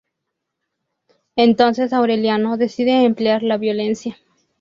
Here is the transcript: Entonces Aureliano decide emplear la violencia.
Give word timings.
Entonces 1.35 1.93
Aureliano 1.93 2.57
decide 2.57 3.03
emplear 3.05 3.43
la 3.43 3.57
violencia. 3.59 4.17